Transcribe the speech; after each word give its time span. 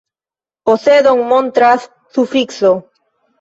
Posedon 0.69 1.21
montras 1.33 1.85
sufikso. 2.19 2.73